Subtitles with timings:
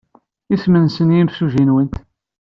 [0.53, 1.95] Isem-nnes yimsujji-nwent?